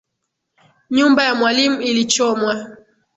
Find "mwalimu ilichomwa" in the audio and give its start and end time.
1.35-2.77